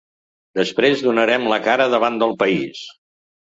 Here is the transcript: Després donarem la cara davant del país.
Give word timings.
Després 0.59 1.03
donarem 1.07 1.45
la 1.51 1.59
cara 1.67 1.87
davant 1.93 2.19
del 2.25 2.35
país. 2.41 2.83